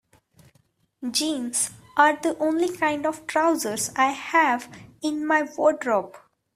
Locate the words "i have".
3.95-4.67